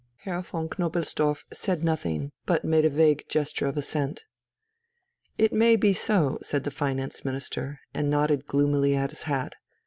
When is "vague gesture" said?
2.89-3.67